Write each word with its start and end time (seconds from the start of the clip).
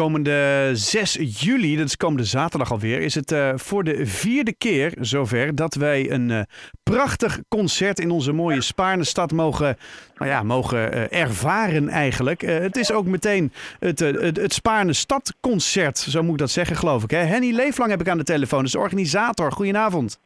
Komende 0.00 0.70
6 0.72 1.18
juli, 1.20 1.76
dat 1.76 1.86
is 1.86 1.96
komende 1.96 2.24
zaterdag 2.24 2.72
alweer, 2.72 3.00
is 3.00 3.14
het 3.14 3.32
uh, 3.32 3.52
voor 3.54 3.84
de 3.84 4.06
vierde 4.06 4.52
keer 4.52 4.92
zover 5.00 5.54
dat 5.54 5.74
wij 5.74 6.10
een 6.10 6.28
uh, 6.28 6.40
prachtig 6.82 7.40
concert 7.48 7.98
in 7.98 8.10
onze 8.10 8.32
mooie 8.32 8.60
Spaarne 8.60 9.04
stad 9.04 9.32
mogen, 9.32 9.76
nou 10.14 10.30
ja, 10.30 10.42
mogen 10.42 10.94
uh, 10.94 11.12
ervaren 11.12 11.88
eigenlijk. 11.88 12.40
het 12.40 12.76
is 12.76 12.92
ook 12.92 13.06
meteen 13.06 13.52
het, 13.78 13.98
het, 13.98 14.36
het 14.36 14.52
Spaarne 14.52 14.92
stadconcert, 14.92 15.98
zo 15.98 16.22
moet 16.22 16.32
ik 16.32 16.38
dat 16.38 16.50
zeggen 16.50 16.76
geloof 16.76 17.02
ik. 17.02 17.10
Hè? 17.10 17.18
Henny 17.18 17.54
Leeflang 17.54 17.90
heb 17.90 18.00
ik 18.00 18.08
aan 18.08 18.18
de 18.18 18.24
telefoon, 18.24 18.62
dus 18.62 18.76
organisator. 18.76 19.52
Goedenavond. 19.52 20.20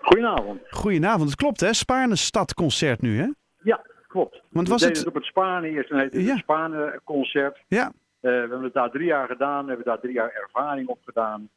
Goedenavond. 0.00 0.60
Goedenavond, 0.70 1.28
het 1.28 1.38
klopt 1.38 1.60
hè, 1.60 1.72
Spaarne 1.72 2.16
stadconcert 2.16 3.00
nu 3.00 3.18
hè? 3.18 3.28
Ja, 3.62 3.80
klopt. 4.08 4.42
Want 4.48 4.68
was 4.68 4.82
het... 4.82 5.06
op 5.06 5.14
het 5.14 5.24
Spaarne 5.24 5.68
eerst, 5.68 5.90
het 5.90 6.12
ja. 6.12 6.20
het 6.20 6.38
Spaarne 6.38 7.00
concert. 7.04 7.58
Ja. 7.68 7.92
Uh, 8.20 8.30
we 8.30 8.38
hebben 8.38 8.62
het 8.62 8.74
daar 8.74 8.90
drie 8.90 9.06
jaar 9.06 9.26
gedaan, 9.26 9.62
we 9.62 9.68
hebben 9.68 9.86
daar 9.86 10.00
drie 10.00 10.12
jaar 10.12 10.30
ervaring 10.30 10.88
op 10.88 10.98
gedaan. 11.04 11.48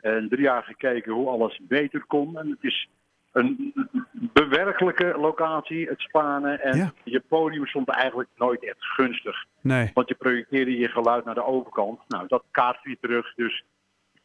En 0.00 0.28
drie 0.28 0.42
jaar 0.42 0.62
gekeken 0.62 1.12
hoe 1.12 1.28
alles 1.28 1.60
beter 1.62 2.04
kon. 2.04 2.38
En 2.38 2.50
het 2.50 2.64
is 2.64 2.88
een 3.32 3.74
bewerkelijke 4.12 5.14
locatie, 5.18 5.88
het 5.88 6.00
Spanen. 6.00 6.60
En 6.60 6.76
ja. 6.76 6.92
je 7.04 7.22
podium 7.28 7.66
stond 7.66 7.88
eigenlijk 7.88 8.28
nooit 8.36 8.64
echt 8.64 8.84
gunstig. 8.84 9.44
Nee. 9.60 9.90
Want 9.94 10.08
je 10.08 10.14
projecteerde 10.14 10.78
je 10.78 10.88
geluid 10.88 11.24
naar 11.24 11.34
de 11.34 11.44
overkant. 11.44 12.00
Nou, 12.08 12.24
dat 12.28 12.44
kaart 12.50 12.82
weer 12.82 12.98
terug. 13.00 13.34
Dus 13.34 13.64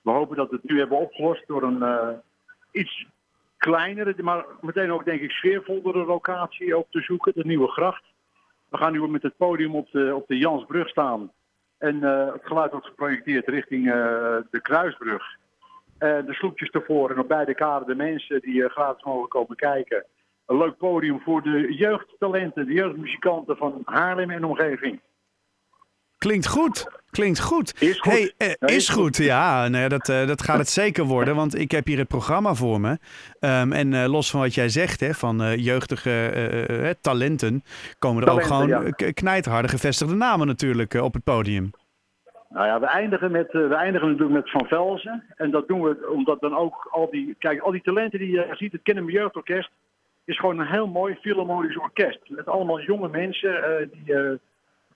we 0.01 0.12
hopen 0.12 0.37
dat 0.37 0.49
we 0.49 0.55
het 0.55 0.70
nu 0.70 0.79
hebben 0.79 0.98
opgelost 0.98 1.48
door 1.48 1.63
een 1.63 1.81
uh, 1.81 2.09
iets 2.71 3.05
kleinere, 3.57 4.15
maar 4.23 4.45
meteen 4.62 4.91
ook 4.91 5.05
denk 5.05 5.21
ik 5.21 5.31
sfeervollere 5.31 6.05
locatie 6.05 6.76
ook 6.76 6.87
te 6.89 7.01
zoeken. 7.01 7.34
De 7.35 7.45
Nieuwe 7.45 7.67
Gracht. 7.67 8.03
We 8.70 8.77
gaan 8.77 8.91
nu 8.91 9.07
met 9.07 9.23
het 9.23 9.37
podium 9.37 9.76
op 9.76 9.91
de, 9.91 10.15
op 10.15 10.27
de 10.27 10.37
Jansbrug 10.37 10.89
staan. 10.89 11.31
En 11.81 11.95
uh, 11.95 12.34
het 12.34 12.41
geluid 12.44 12.71
wordt 12.71 12.88
geprojecteerd 12.88 13.48
richting 13.48 13.85
uh, 13.85 13.94
de 14.52 14.62
Kruisbrug. 14.62 15.23
En 15.98 16.26
de 16.26 16.34
sloepjes 16.34 16.70
ervoor 16.70 17.12
en 17.12 17.20
op 17.20 17.27
beide 17.27 17.55
kaden 17.55 17.88
de 17.88 17.96
mensen 17.96 18.41
die 18.41 18.55
uh, 18.55 18.70
gratis 18.70 19.04
mogen 19.04 19.29
komen 19.29 19.55
kijken. 19.55 20.05
Een 20.46 20.57
leuk 20.57 20.77
podium 20.77 21.20
voor 21.20 21.41
de 21.41 21.73
jeugdtalenten, 21.73 22.65
de 22.65 22.73
jeugdmuzikanten 22.73 23.57
van 23.57 23.82
Haarlem 23.85 24.29
en 24.29 24.43
omgeving. 24.43 24.99
Klinkt 26.25 26.47
goed. 26.47 26.87
Klinkt 27.09 27.39
goed. 27.39 27.81
Is 27.81 27.99
goed. 27.99 28.11
Hey, 28.11 28.21
uh, 28.37 28.47
is, 28.59 28.75
is 28.75 28.89
goed. 28.89 29.03
goed. 29.03 29.25
Ja, 29.25 29.67
nee, 29.67 29.89
dat, 29.89 30.09
uh, 30.09 30.27
dat 30.27 30.43
gaat 30.43 30.57
het 30.57 30.69
zeker 30.69 31.03
worden. 31.03 31.35
Want 31.35 31.59
ik 31.59 31.71
heb 31.71 31.85
hier 31.85 31.97
het 31.97 32.07
programma 32.07 32.53
voor 32.53 32.81
me. 32.81 32.89
Um, 33.39 33.71
en 33.71 33.91
uh, 33.91 34.05
los 34.07 34.31
van 34.31 34.39
wat 34.39 34.53
jij 34.53 34.69
zegt, 34.69 34.99
hè, 34.99 35.13
van 35.13 35.57
jeugdige 35.57 36.97
talenten, 37.01 37.63
komen 37.99 38.21
er 38.21 38.27
talenten, 38.27 38.55
ook 38.55 38.69
gewoon 38.69 38.93
ja. 38.97 39.11
knijterharde 39.11 39.67
gevestigde 39.67 40.15
namen 40.15 40.47
natuurlijk 40.47 40.93
op 40.93 41.13
het 41.13 41.23
podium. 41.23 41.69
Nou 42.49 42.65
ja, 42.67 42.79
we 42.79 42.85
eindigen, 42.85 43.31
met, 43.31 43.51
we 43.51 43.75
eindigen 43.75 44.07
natuurlijk 44.07 44.35
met 44.35 44.51
Van 44.51 44.67
Velzen. 44.67 45.23
En 45.35 45.51
dat 45.51 45.67
doen 45.67 45.81
we 45.81 46.09
omdat 46.13 46.41
dan 46.41 46.57
ook 46.57 46.87
al 46.91 47.09
die, 47.11 47.35
kijk, 47.39 47.61
al 47.61 47.71
die 47.71 47.81
talenten 47.81 48.19
die 48.19 48.31
je 48.31 48.47
ziet, 48.51 48.71
het 48.71 48.81
Kennen 48.83 49.05
Jeugdorkest, 49.05 49.71
is 50.25 50.39
gewoon 50.39 50.59
een 50.59 50.71
heel 50.71 50.87
mooi 50.87 51.17
filharmonisch 51.21 51.77
orkest. 51.77 52.19
Met 52.27 52.47
allemaal 52.47 52.81
jonge 52.81 53.09
mensen 53.09 53.89
die 53.91 54.39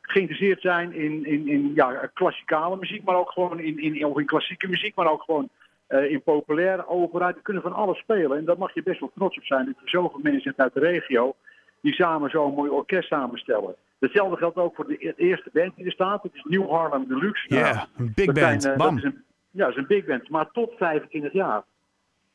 geïnteresseerd 0.09 0.61
zijn 0.61 0.93
in, 0.93 1.25
in, 1.25 1.47
in 1.47 1.71
ja, 1.75 2.09
klassikale 2.13 2.77
muziek, 2.77 3.03
maar 3.03 3.15
ook 3.15 3.31
gewoon 3.31 3.59
in, 3.59 3.79
in, 3.79 4.05
of 4.05 4.19
in 4.19 4.25
klassieke 4.25 4.67
muziek, 4.67 4.95
maar 4.95 5.11
ook 5.11 5.23
gewoon 5.23 5.49
uh, 5.89 6.11
in 6.11 6.21
populaire 6.21 6.87
opera. 6.87 7.31
Die 7.31 7.41
kunnen 7.41 7.63
van 7.63 7.73
alles 7.73 7.97
spelen. 7.97 8.37
En 8.37 8.45
daar 8.45 8.57
mag 8.57 8.73
je 8.73 8.83
best 8.83 8.99
wel 8.99 9.11
trots 9.15 9.37
op 9.37 9.43
zijn 9.43 9.65
dat 9.65 9.75
je 9.83 9.89
zoveel 9.89 10.19
mensen 10.23 10.43
hebt 10.43 10.59
uit 10.59 10.73
de 10.73 10.79
regio 10.79 11.35
die 11.81 11.93
samen 11.93 12.29
zo'n 12.29 12.53
mooi 12.53 12.69
orkest 12.69 13.07
samenstellen. 13.07 13.75
Hetzelfde 13.99 14.37
geldt 14.37 14.57
ook 14.57 14.75
voor 14.75 14.87
de 14.87 15.13
eerste 15.15 15.49
band 15.53 15.75
die 15.75 15.85
er 15.85 15.91
staat. 15.91 16.23
Het 16.23 16.33
is 16.33 16.43
New 16.43 16.69
Harlem 16.69 17.07
Deluxe. 17.07 17.45
Ja, 17.47 17.59
yeah, 17.59 17.83
een 17.97 18.11
big 18.15 18.25
band. 18.25 18.61
Zijn, 18.61 18.73
uh, 18.73 18.79
Bam. 18.79 18.95
Dat 18.95 19.05
is 19.05 19.11
een, 19.11 19.23
ja, 19.51 19.65
dat 19.65 19.69
is 19.69 19.75
een 19.75 19.87
big 19.87 20.05
band, 20.05 20.29
maar 20.29 20.51
tot 20.51 20.73
25 20.77 21.33
jaar. 21.33 21.63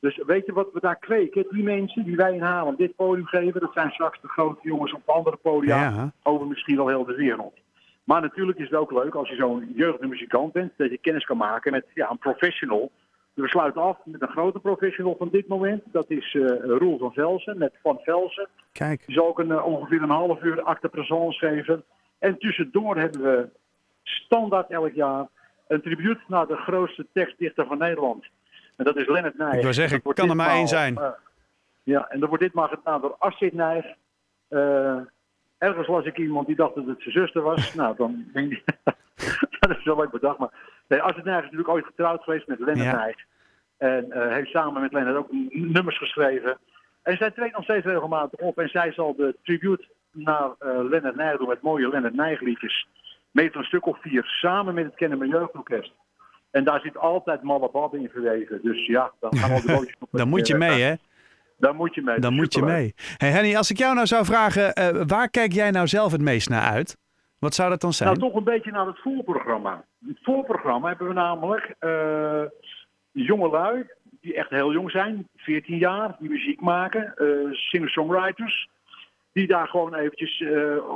Dus 0.00 0.22
weet 0.26 0.46
je 0.46 0.52
wat 0.52 0.72
we 0.72 0.80
daar 0.80 0.98
kweken? 0.98 1.46
Die 1.50 1.62
mensen 1.62 2.04
die 2.04 2.16
wij 2.16 2.34
in 2.34 2.42
Haarlem 2.42 2.76
dit 2.76 2.96
podium 2.96 3.26
geven, 3.26 3.60
dat 3.60 3.72
zijn 3.72 3.90
straks 3.90 4.20
de 4.20 4.28
grote 4.28 4.60
jongens 4.62 4.92
op 4.92 5.08
andere 5.08 5.36
podia 5.36 5.76
ja. 5.76 6.12
over 6.22 6.46
misschien 6.46 6.76
wel 6.76 6.88
heel 6.88 7.04
de 7.04 7.14
wereld. 7.14 7.58
Maar 8.04 8.20
natuurlijk 8.20 8.58
is 8.58 8.70
het 8.70 8.78
ook 8.78 8.92
leuk 8.92 9.14
als 9.14 9.28
je 9.28 9.34
zo'n 9.34 9.72
jeugdige 9.74 10.08
muzikant 10.08 10.52
bent, 10.52 10.72
dat 10.76 10.90
je 10.90 10.98
kennis 10.98 11.24
kan 11.24 11.36
maken 11.36 11.72
met 11.72 11.86
ja, 11.94 12.10
een 12.10 12.18
professional. 12.18 12.90
We 13.34 13.48
sluiten 13.48 13.82
af 13.82 13.98
met 14.04 14.22
een 14.22 14.28
grote 14.28 14.58
professional 14.58 15.16
van 15.18 15.28
dit 15.28 15.48
moment. 15.48 15.82
Dat 15.92 16.10
is 16.10 16.34
uh, 16.34 16.48
Roel 16.64 16.98
van 16.98 17.12
Velsen 17.12 17.58
met 17.58 17.72
Van 17.82 17.98
Velsen. 18.02 18.48
Kijk. 18.72 19.06
Die 19.06 19.14
zal 19.14 19.26
ook 19.26 19.38
een, 19.38 19.48
uh, 19.48 19.66
ongeveer 19.66 20.02
een 20.02 20.10
half 20.10 20.42
uur 20.42 20.62
acte 20.62 20.88
présence 20.88 21.38
geven. 21.38 21.84
En 22.18 22.38
tussendoor 22.38 22.96
hebben 22.96 23.22
we 23.22 23.48
standaard 24.02 24.70
elk 24.70 24.92
jaar 24.92 25.28
een 25.68 25.82
tribuut 25.82 26.20
naar 26.28 26.46
de 26.46 26.56
grootste 26.56 27.06
tekstdichter 27.12 27.66
van 27.66 27.78
Nederland. 27.78 28.24
En 28.80 28.86
dat 28.86 28.96
is 28.96 29.08
Lennart 29.08 29.38
Nijg. 29.38 29.54
Ik 29.54 29.62
wil 29.62 29.72
zeggen, 29.72 30.00
ik 30.04 30.14
kan 30.14 30.28
er 30.30 30.36
maar 30.36 30.50
één 30.50 30.68
zijn. 30.68 30.94
Uh, 30.98 31.08
ja, 31.82 32.08
en 32.08 32.20
dat 32.20 32.28
wordt 32.28 32.44
ditmaal 32.44 32.68
gedaan 32.68 33.00
door 33.00 33.16
Astrid 33.18 33.52
Nijg. 33.52 33.84
Ergens 35.58 35.86
was 35.86 36.04
ik 36.04 36.18
iemand 36.18 36.46
die 36.46 36.56
dacht 36.56 36.74
dat 36.74 36.86
het 36.86 37.00
zijn 37.02 37.14
zuster 37.14 37.42
was. 37.42 37.74
nou, 37.74 37.96
dan 37.96 38.24
denk 38.32 38.52
ik, 38.52 38.64
dat 39.60 39.70
is 39.78 39.84
wel 39.84 39.96
leuk 39.96 40.10
bedacht. 40.10 40.38
Maar 40.38 40.52
nee, 40.88 41.02
Astrid 41.02 41.24
Nijg 41.24 41.38
is 41.38 41.42
natuurlijk 41.42 41.68
ooit 41.68 41.84
getrouwd 41.84 42.22
geweest 42.22 42.46
met 42.46 42.58
Lennart 42.58 42.90
Ja. 42.90 42.96
Nijg. 42.96 43.16
En 43.76 44.06
uh, 44.08 44.32
heeft 44.32 44.50
samen 44.50 44.82
met 44.82 44.92
Lennart 44.92 45.16
ook 45.16 45.32
nummers 45.50 45.98
geschreven. 45.98 46.58
En 47.02 47.16
zij 47.16 47.30
treedt 47.30 47.54
nog 47.54 47.64
steeds 47.64 47.86
regelmatig 47.86 48.40
op. 48.40 48.58
En 48.58 48.68
zij 48.68 48.92
zal 48.92 49.14
de 49.14 49.36
tribute 49.42 49.88
naar 50.12 50.50
Lennart 50.60 51.16
Nijg 51.16 51.38
doen 51.38 51.48
met 51.48 51.62
mooie 51.62 51.88
Lennart 51.88 52.14
Nijg 52.14 52.40
liedjes. 52.40 52.88
Meter 53.30 53.58
een 53.58 53.64
stuk 53.64 53.86
of 53.86 54.00
vier, 54.00 54.24
samen 54.24 54.74
met 54.74 54.84
het 54.84 54.94
Kennen 54.94 55.28
Jeugdorkest. 55.28 55.92
En 56.50 56.64
daar 56.64 56.80
zit 56.80 56.96
altijd 56.96 57.42
Malle 57.42 57.70
Bab 57.72 57.94
in 57.94 58.08
verweven. 58.08 58.60
Dus 58.62 58.86
ja, 58.86 59.12
dan 59.20 59.36
gaan 59.36 59.50
al 59.50 59.60
de 59.60 59.72
bootjes 59.76 59.96
op. 59.98 60.08
Dan 60.10 60.28
moet 60.28 60.46
je 60.46 60.54
mee, 60.54 60.82
hè? 60.82 60.94
Dan 61.60 61.76
moet 61.76 61.94
je 61.94 62.02
mee. 62.02 62.18
Dan 62.18 62.34
moet 62.34 62.54
je 62.54 62.62
mee. 62.62 62.94
Hey 63.16 63.30
Henny, 63.30 63.56
als 63.56 63.70
ik 63.70 63.78
jou 63.78 63.94
nou 63.94 64.06
zou 64.06 64.24
vragen, 64.24 64.72
uh, 64.78 65.02
waar 65.06 65.30
kijk 65.30 65.52
jij 65.52 65.70
nou 65.70 65.86
zelf 65.86 66.12
het 66.12 66.20
meest 66.20 66.48
naar 66.48 66.72
uit? 66.72 66.96
Wat 67.38 67.54
zou 67.54 67.70
dat 67.70 67.80
dan 67.80 67.92
zijn? 67.92 68.08
Nou, 68.08 68.20
toch 68.20 68.34
een 68.34 68.44
beetje 68.44 68.70
naar 68.70 68.86
het 68.86 68.98
voorprogramma. 69.00 69.84
Het 70.06 70.18
voorprogramma 70.22 70.88
hebben 70.88 71.08
we 71.08 71.14
namelijk 71.14 71.74
uh, 71.80 72.42
jongelui, 73.12 73.86
die 74.20 74.34
echt 74.34 74.50
heel 74.50 74.72
jong 74.72 74.90
zijn, 74.90 75.28
14 75.36 75.76
jaar, 75.78 76.16
die 76.18 76.30
muziek 76.30 76.60
maken, 76.60 77.14
uh, 77.16 77.52
singer-songwriters, 77.52 78.68
die 79.32 79.46
daar 79.46 79.68
gewoon 79.68 79.94
eventjes 79.94 80.44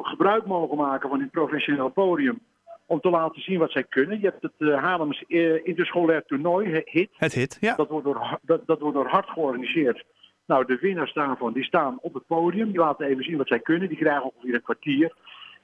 gebruik 0.03 0.47
mogen 0.47 0.77
maken 0.77 1.09
van 1.09 1.19
dit 1.19 1.31
professionele 1.31 1.91
podium. 1.91 2.41
Om 2.87 3.01
te 3.01 3.11
laten 3.11 3.43
zien 3.43 3.59
wat 3.59 3.71
zij 3.71 3.85
kunnen. 3.85 4.21
Je 4.21 4.27
hebt 4.27 4.43
het 4.43 4.53
uh, 4.59 4.83
Haarlems 4.83 5.25
uh, 5.29 5.67
interscholair 5.67 6.25
toernooi, 6.27 6.83
HIT. 6.85 7.11
Het 7.17 7.35
HIT, 7.35 7.57
ja. 7.61 7.75
Dat 7.75 7.89
wordt 7.89 8.05
door, 8.05 8.39
dat, 8.43 8.67
dat 8.67 8.81
wordt 8.81 8.97
door 8.97 9.09
hard 9.09 9.29
georganiseerd. 9.29 10.05
Nou, 10.47 10.67
de 10.67 10.79
winnaars 10.81 11.13
daarvan 11.13 11.53
die 11.53 11.65
staan 11.65 11.99
op 12.01 12.15
het 12.15 12.27
podium. 12.27 12.71
Die 12.71 12.81
laten 12.81 13.07
even 13.07 13.25
zien 13.25 13.37
wat 13.37 13.49
zij 13.49 13.61
kunnen. 13.61 13.89
Die 13.89 13.99
krijgen 13.99 14.25
ongeveer 14.25 14.55
een 14.55 14.63
kwartier. 14.63 15.15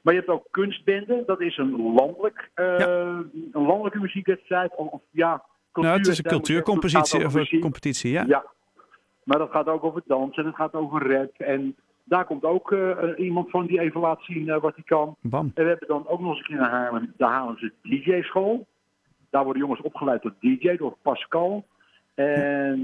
Maar 0.00 0.14
je 0.14 0.20
hebt 0.20 0.32
ook 0.32 0.46
kunstbenden. 0.50 1.22
Dat 1.26 1.40
is 1.40 1.56
een, 1.56 1.92
landelijk, 1.94 2.50
uh, 2.54 2.78
ja. 2.78 2.88
een 3.52 3.66
landelijke 3.66 3.98
muziekwedstrijd. 3.98 4.76
Of, 4.76 4.88
of, 4.88 5.00
ja, 5.10 5.44
nou, 5.72 5.98
het 5.98 6.06
is 6.06 6.18
een 6.18 6.24
cultuurcompetitie. 6.24 7.24
Of 7.24 7.34
een 7.34 7.60
competitie, 7.60 8.10
ja. 8.10 8.24
ja. 8.28 8.44
Maar 9.22 9.38
dat 9.38 9.50
gaat 9.50 9.66
ook 9.66 9.84
over 9.84 10.02
dansen. 10.06 10.46
Het 10.46 10.54
gaat 10.54 10.74
over 10.74 11.12
rap. 11.12 11.32
En 11.38 11.76
daar 12.10 12.24
komt 12.24 12.44
ook 12.44 12.70
uh, 12.70 12.98
iemand 13.16 13.50
van 13.50 13.66
die 13.66 13.80
even 13.80 14.00
laat 14.00 14.22
zien 14.22 14.60
wat 14.60 14.74
hij 14.74 14.84
kan. 14.84 15.16
Bam. 15.20 15.50
En 15.54 15.62
we 15.62 15.68
hebben 15.68 15.88
dan 15.88 16.08
ook 16.08 16.20
nog 16.20 16.30
eens 16.30 16.38
een 16.38 16.44
keer 16.44 16.56
naar 16.56 16.70
Haarlem, 16.70 17.12
de 17.16 17.24
Haarlemse 17.24 17.72
DJ-school. 17.82 18.66
Daar 19.30 19.44
worden 19.44 19.62
jongens 19.62 19.80
opgeleid 19.80 20.22
tot 20.22 20.32
DJ, 20.40 20.76
door 20.76 20.96
Pascal. 21.02 21.66
En 22.14 22.78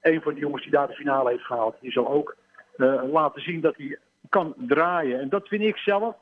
een 0.00 0.20
van 0.22 0.34
de 0.34 0.40
jongens 0.40 0.62
die 0.62 0.72
daar 0.72 0.86
de 0.86 0.94
finale 0.94 1.30
heeft 1.30 1.44
gehaald, 1.44 1.76
die 1.80 1.92
zal 1.92 2.08
ook 2.08 2.36
uh, 2.76 3.02
laten 3.12 3.42
zien 3.42 3.60
dat 3.60 3.76
hij 3.76 3.98
kan 4.28 4.54
draaien. 4.56 5.20
En 5.20 5.28
dat 5.28 5.48
vind 5.48 5.62
ik 5.62 5.76
zelf. 5.76 6.16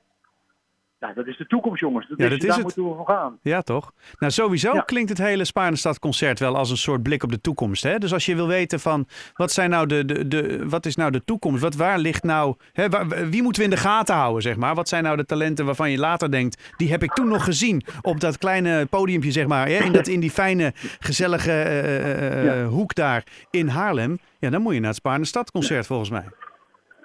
Ja, 1.01 1.13
dat 1.13 1.27
is 1.27 1.37
de 1.37 1.47
toekomst, 1.47 1.81
jongens. 1.81 2.09
Dat 2.09 2.19
ja, 2.19 2.25
is, 2.25 2.31
dat 2.31 2.41
is 2.41 2.47
daar 2.47 2.55
het. 2.57 2.65
moeten 2.65 2.83
we 2.89 2.95
voor 2.97 3.07
gaan. 3.07 3.39
Ja, 3.43 3.63
toch? 3.63 3.93
Nou, 4.19 4.33
sowieso 4.33 4.75
Ja. 4.75 4.81
klinkt 4.81 5.09
het 5.09 5.19
hele 5.19 5.45
Spaarnestad-concert 5.45 6.39
wel 6.39 6.57
als 6.57 6.71
een 6.71 6.77
soort 6.77 7.03
blik 7.03 7.23
op 7.23 7.31
de 7.31 7.41
toekomst. 7.41 7.83
Hè? 7.83 7.99
Dus 7.99 8.13
als 8.13 8.27
je 8.27 8.35
wil 8.35 8.47
weten 8.47 8.81
van 8.81 9.07
wat, 9.35 9.53
zijn 9.53 9.71
nou 9.71 9.87
de, 9.87 10.05
de, 10.05 10.29
de, 10.29 10.69
wat 10.69 10.87
is 10.87 10.97
nou 10.97 11.11
de 11.11 11.25
toekomst? 11.25 11.63
Wat, 11.63 11.75
waar 11.75 11.99
ligt 11.99 12.23
nou, 12.23 12.55
hè, 12.73 12.89
waar- 12.89 13.29
wie 13.31 13.43
moeten 13.43 13.63
we 13.63 13.69
in 13.69 13.75
de 13.75 13.81
gaten 13.81 14.15
houden, 14.15 14.43
zeg 14.43 14.57
maar? 14.57 14.75
Wat 14.75 14.89
zijn 14.89 15.03
nou 15.03 15.17
de 15.17 15.25
talenten 15.25 15.65
waarvan 15.65 15.91
je 15.91 15.99
later 15.99 16.31
denkt, 16.31 16.73
die 16.77 16.91
heb 16.91 17.03
ik 17.03 17.13
toen 17.13 17.29
nog 17.29 17.45
gezien 17.45 17.83
op 18.03 18.21
dat 18.21 18.39
kleine 18.39 18.87
podiumpje, 18.87 19.31
zeg 19.31 19.47
maar. 19.47 19.67
Hè? 19.69 19.79
In, 19.85 19.93
dat, 19.93 20.07
in 20.07 20.21
die 20.21 20.31
fijne, 20.31 20.73
gezellige 20.99 21.51
eh, 21.51 21.89
eh, 21.89 22.39
eh, 22.39 22.45
Ja. 22.61 22.65
hoek 22.67 22.95
daar 22.95 23.25
in 23.51 23.69
Haarlem. 23.69 24.19
Ja, 24.39 24.51
dan 24.51 24.63
moet 24.63 24.73
je 24.75 24.79
naar 24.81 24.89
het 24.89 24.97
Spaarnestad-concert 24.99 25.87
volgens 25.87 26.11
mij. 26.11 26.25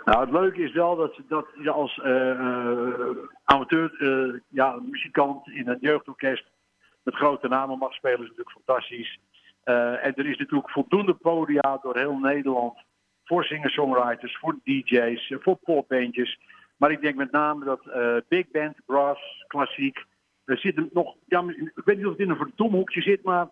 Nou, 0.06 0.20
het 0.20 0.32
leuke 0.32 0.62
is 0.62 0.72
wel 0.72 0.96
dat, 0.96 1.20
dat 1.28 1.46
je 1.62 1.72
als 1.72 2.00
eh, 2.00 2.30
eh, 2.32 3.18
amateur 3.44 3.94
eh, 3.98 4.40
ja, 4.50 4.80
muzikant 4.82 5.48
in 5.48 5.68
een 5.68 5.78
jeugdorkest 5.82 6.46
met 7.04 7.16
grote 7.16 7.48
namen 7.48 7.78
mag 7.78 7.94
spelen, 7.94 8.22
is 8.22 8.28
natuurlijk 8.28 8.58
fantastisch. 8.66 9.20
En 9.64 10.16
er 10.16 10.26
is 10.26 10.38
natuurlijk 10.38 10.70
voldoende 10.70 11.14
podia 11.14 11.80
door 11.82 11.98
heel 11.98 12.18
Nederland 12.18 12.78
voor 13.24 13.44
singer-songwriters, 13.44 14.38
voor 14.38 14.56
DJ's, 14.64 15.34
voor 15.40 15.56
popbandjes. 15.56 16.40
Maar 16.78 16.92
ik 16.92 17.02
denk 17.02 17.16
met 17.16 17.32
name 17.32 17.66
dat 17.66 17.82
big 18.28 18.52
band, 18.52 18.76
brass, 18.86 19.46
klassiek, 19.48 20.06
Er 20.46 20.58
zit 20.58 20.94
nog, 20.94 21.16
ik 21.28 21.82
weet 21.86 21.98
niet 21.98 22.06
of 22.06 22.12
het 22.12 22.20
in 22.20 22.30
een 22.30 22.36
verdomhoekje 22.36 22.78
hoekje 22.78 23.02
zit, 23.02 23.24
maar 23.24 23.48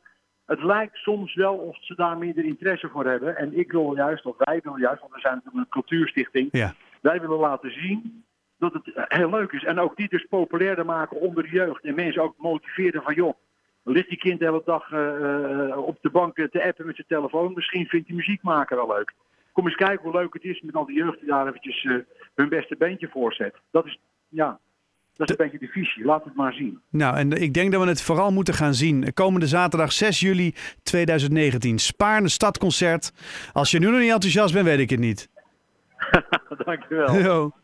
het 0.52 0.64
lijkt 0.64 0.96
soms 0.96 1.34
wel 1.34 1.56
of 1.56 1.78
ze 1.82 1.96
daar 1.96 2.18
minder 2.18 2.44
interesse 2.46 2.90
voor 2.90 3.06
hebben. 3.06 3.38
En 3.38 3.58
ik 3.58 3.72
wil 3.72 3.96
juist, 3.96 4.26
of 4.26 4.36
wij 4.38 4.60
willen 4.64 4.80
juist, 4.80 5.02
want 5.02 5.14
we 5.14 5.20
zijn 5.20 5.34
natuurlijk 5.36 5.64
een 5.64 5.82
cultuurstichting, 5.82 6.50
Ja. 6.52 6.74
wij 7.02 7.22
willen 7.22 7.38
laten 7.38 7.72
zien 7.72 8.24
dat 8.58 8.74
het 8.74 8.94
eh, 8.94 9.04
heel 9.08 9.30
leuk 9.30 9.52
is. 9.52 9.64
En 9.64 9.80
ook 9.80 9.96
die 9.96 10.10
dus 10.10 10.26
populairder 10.30 10.86
maken 10.86 11.20
onder 11.20 11.44
de 11.44 11.50
jeugd. 11.50 11.84
En 11.84 11.96
mensen 11.96 12.22
ook 12.22 12.34
motiveren 12.38 13.02
van, 13.04 13.14
joh, 13.14 13.34
ligt 13.84 14.10
die 14.10 14.18
kind 14.18 14.40
de 14.40 14.46
hele 14.46 14.62
dag 14.66 14.92
eh, 14.92 15.70
eh, 15.70 15.78
op 15.78 15.98
de 16.02 16.10
bank 16.10 16.36
te 16.36 16.64
appen 16.64 16.86
met 16.86 16.96
zijn 16.96 17.08
telefoon. 17.08 17.54
Misschien 17.54 17.86
vindt 17.86 18.08
die 18.08 18.16
muziek 18.16 18.44
maken 18.44 18.78
wel 18.78 18.88
leuk. 18.88 19.14
Kom 19.52 19.66
eens 19.66 19.76
kijken 19.76 20.04
hoe 20.04 20.20
leuk 20.20 20.34
het 20.34 20.44
is 20.44 20.62
met 20.62 20.76
al 20.76 20.86
die 20.86 20.98
jeugd 20.98 21.20
die 21.20 21.30
daar 21.30 21.48
eventjes 21.48 21.84
hun 22.36 22.50
beste 22.50 22.76
beentje 22.78 23.08
voor 23.08 23.34
zet. 23.34 23.56
Dat 23.72 23.86
is, 23.86 24.00
ja, 24.28 24.60
dat 25.28 25.40
is 25.40 25.46
een 25.46 25.52
beetje 25.52 25.66
de 25.66 25.72
visie. 25.72 26.06
Laat 26.06 26.24
het 26.24 26.36
maar 26.36 26.54
zien. 26.54 26.80
Nou, 26.90 27.18
en 27.18 27.32
ik 27.32 27.54
denk 27.54 27.72
dat 27.72 27.82
we 27.82 27.88
het 27.88 28.02
vooral 28.02 28.32
moeten 28.32 28.54
gaan 28.54 28.74
zien. 28.74 29.14
Komende 29.14 29.48
zaterdag 29.48 29.92
6 29.92 30.20
juli 30.20 30.54
2019. 30.84 31.80
Spaarne 31.80 32.30
Stadconcert. 32.30 33.14
Als 33.54 33.72
je 33.72 33.80
nu 33.80 33.86
nog 33.86 34.00
niet 34.00 34.12
enthousiast 34.12 34.54
bent, 34.54 34.66
weet 34.66 34.80
ik 34.80 34.90
het 34.90 35.00
niet. 35.00 35.30
Dankjewel. 36.66 37.16
Yo. 37.16 37.52